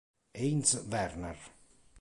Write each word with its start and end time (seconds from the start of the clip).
Heinz 0.35 0.89
Werner 0.89 1.37